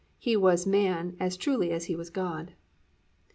[0.17, 2.53] He was man as truly as He was God.